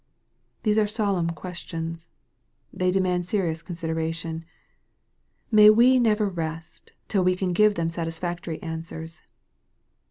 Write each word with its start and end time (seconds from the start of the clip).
These 0.63 0.79
are 0.79 0.87
solemn 0.87 1.29
questions. 1.29 2.09
They 2.73 2.89
demand 2.89 3.29
serious 3.29 3.61
consideration. 3.61 4.45
May 5.51 5.69
we 5.69 5.99
never 5.99 6.27
rest 6.27 6.93
till 7.07 7.23
we 7.23 7.35
can 7.35 7.53
give 7.53 7.75
them 7.75 7.91
satisfactory 7.91 8.59
answers 8.63 9.21